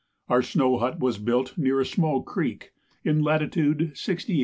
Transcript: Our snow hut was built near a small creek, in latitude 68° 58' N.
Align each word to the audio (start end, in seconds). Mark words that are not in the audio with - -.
Our 0.29 0.41
snow 0.41 0.79
hut 0.79 0.99
was 0.99 1.19
built 1.19 1.59
near 1.59 1.79
a 1.79 1.85
small 1.85 2.23
creek, 2.23 2.73
in 3.03 3.21
latitude 3.21 3.91
68° 3.93 4.03
58' 4.15 4.29
N. 4.29 4.39